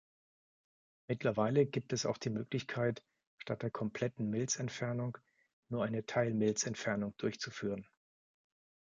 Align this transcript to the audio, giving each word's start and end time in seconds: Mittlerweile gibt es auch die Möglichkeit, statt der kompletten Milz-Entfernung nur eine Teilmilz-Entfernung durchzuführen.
Mittlerweile 1.07 1.67
gibt 1.67 1.93
es 1.93 2.07
auch 2.07 2.17
die 2.17 2.31
Möglichkeit, 2.31 3.03
statt 3.37 3.61
der 3.61 3.69
kompletten 3.69 4.31
Milz-Entfernung 4.31 5.19
nur 5.69 5.83
eine 5.83 6.07
Teilmilz-Entfernung 6.07 7.13
durchzuführen. 7.17 7.85